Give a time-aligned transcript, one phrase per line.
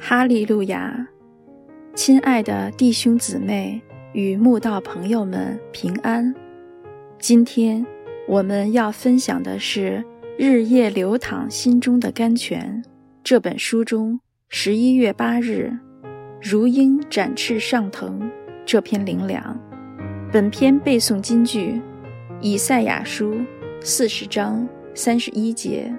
[0.00, 1.06] 哈利路亚！
[1.92, 3.82] 亲爱的弟兄姊妹
[4.12, 6.32] 与慕道朋友们平安。
[7.18, 7.84] 今天
[8.28, 10.02] 我们要分享的是
[10.38, 12.80] 《日夜流淌心中的甘泉》
[13.24, 14.18] 这本书中
[14.48, 15.76] 十一月八日
[16.40, 18.30] “如鹰展翅上腾”
[18.64, 19.60] 这篇灵粮。
[20.32, 21.82] 本篇背诵金句：
[22.40, 23.34] 以赛亚书
[23.80, 25.92] 四十章三十一节。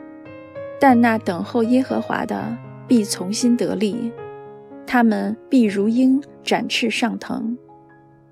[0.79, 2.57] 但那等候耶和华的。
[2.89, 4.11] 必从心得力，
[4.87, 7.55] 他们必如鹰展翅上腾，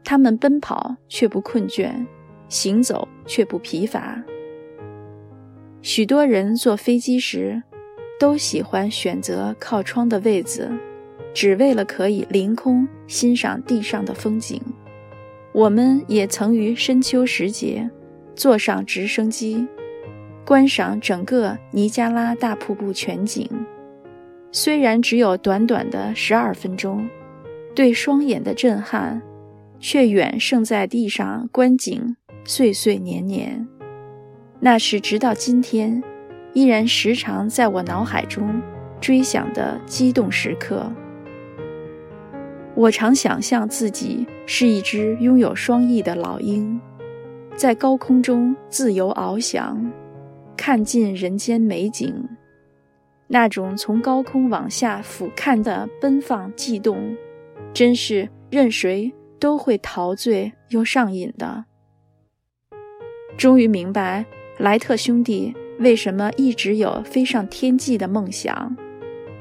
[0.04, 2.08] 他们奔跑却不困倦，
[2.50, 4.22] 行走却不疲乏。
[5.84, 7.62] 许多人坐飞机时，
[8.20, 10.72] 都喜欢选择靠窗的位子，
[11.36, 14.60] 只为了可以凌空欣赏地上的风景。
[15.54, 17.88] 我们也曾于深秋时节，
[18.36, 19.68] 坐上直升机，
[20.44, 23.48] 观赏整个尼加拉大瀑布全景。
[24.60, 27.08] 虽然只有短短的十二分钟，
[27.76, 29.22] 对双眼的震撼，
[29.80, 33.68] 却远胜在地上观景岁岁年年。
[34.60, 36.02] 那是直到今天，
[36.54, 38.60] 依然时常在我脑海中
[39.00, 40.92] 追想的激动时刻。
[42.74, 46.82] 我常想象自己是一只拥有双翼的老鹰，
[47.56, 49.88] 在高空中自由翱翔，
[50.58, 52.28] 看尽人间美景。
[53.28, 57.16] 那种从高空往下俯瞰的奔放悸动，
[57.74, 61.66] 真是任谁都会陶醉又上瘾的。
[63.38, 64.26] 终于明白
[64.58, 68.76] 莱特兄弟为什么一直有飞上天际的梦想，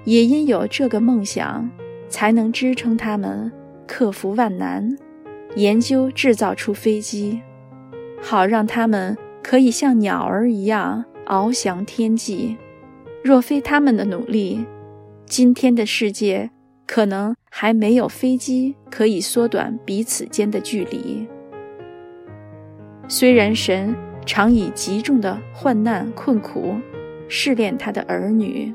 [0.05, 1.71] 也因有这个梦想，
[2.09, 3.51] 才能支撑他们
[3.87, 4.97] 克服万难，
[5.55, 7.41] 研究制造出飞机，
[8.21, 12.57] 好让他们可以像鸟儿一样翱翔天际。
[13.27, 14.65] 若非他们的努力，
[15.25, 16.49] 今天的世界
[16.87, 21.27] 可能还没有飞机可以缩短彼此间的距离。
[23.09, 23.93] 虽然神
[24.25, 26.77] 常以极重的患难困苦
[27.27, 28.73] 试炼他的儿女，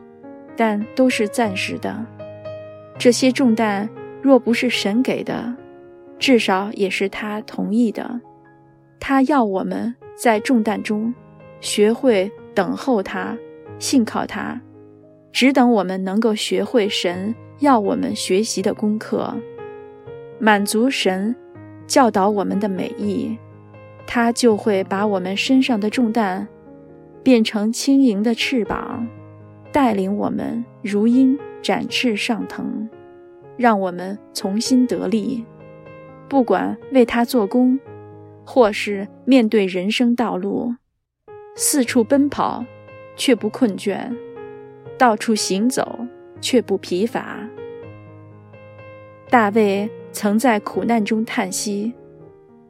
[0.58, 2.06] 但都是暂时的。
[2.98, 3.90] 这些重担
[4.22, 5.56] 若不是神给的，
[6.20, 8.20] 至少也是他同意的。
[9.00, 11.14] 他要我们在重担中
[11.62, 13.38] 学会等候他。
[13.80, 14.62] 信靠他，
[15.32, 19.34] 只等我们能够学会神要我们学习的功课，
[20.40, 21.36] 满足神
[21.88, 23.38] 教导我们的美意，
[24.06, 26.48] 他就会把我们身上的重担
[27.24, 29.08] 变成轻盈的翅膀，
[29.72, 32.90] 带领我们如鹰展翅上腾，
[33.58, 35.46] 让我们重新得力。
[36.28, 37.80] 不管为他做工，
[38.46, 40.74] 或是面对人生道路，
[41.56, 42.66] 四处奔跑。
[43.22, 44.12] 却不困倦，
[44.98, 46.08] 到处行走
[46.42, 47.38] 却不疲乏。
[49.30, 51.94] 大卫曾在苦难中叹息：“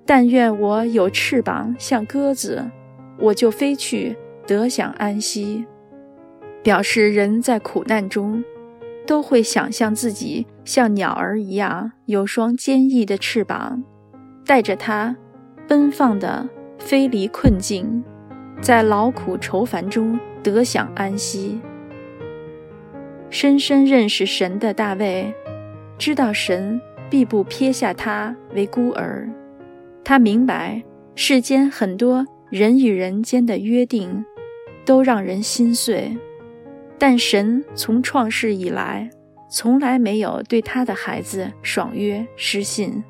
[0.06, 2.70] 但愿我有翅膀，像鸽子，
[3.18, 5.66] 我就飞去，得享安息。”
[6.62, 8.44] 表示人在苦难中，
[9.08, 13.82] 都会想象自己像鸟儿一样，有双坚毅的翅膀，
[14.46, 15.16] 带着它，
[15.66, 18.04] 奔放地飞离困境，
[18.62, 20.20] 在劳苦愁烦中。
[20.44, 21.60] 得享安息。
[23.30, 25.34] 深深认识神的大卫，
[25.98, 29.30] 知道神必不撇下他为孤儿。
[30.04, 30.84] 他明白
[31.16, 34.26] 世间很多人与人间的约定，
[34.84, 36.18] 都让人心碎。
[36.98, 39.10] 但神从创世以来，
[39.50, 43.04] 从来没有对他的孩子爽约失信，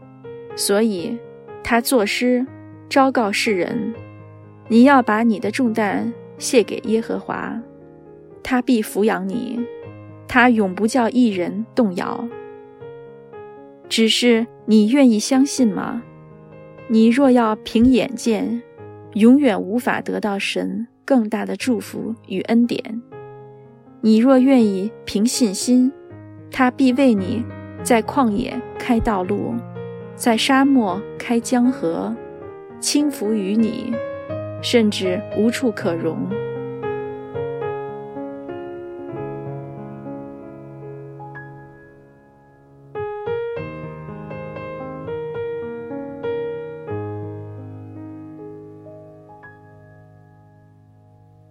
[0.55, 1.17] 所以，
[1.63, 2.45] 他作诗，
[2.87, 3.93] 昭告世人：
[4.67, 6.13] 你要把你的重担。
[6.41, 7.61] 谢给耶和华，
[8.41, 9.63] 他必抚养你，
[10.27, 12.27] 他永不叫一人动摇。
[13.87, 16.01] 只是你愿意相信吗？
[16.87, 18.63] 你若要凭眼见，
[19.13, 23.03] 永远无法得到神更大的祝福与恩典。
[24.01, 25.91] 你若愿意凭信心，
[26.49, 27.45] 他必为你
[27.83, 29.53] 在旷野开道路，
[30.15, 32.15] 在沙漠开江河，
[32.79, 33.93] 轻浮于你。
[34.63, 36.29] 甚至无处可容。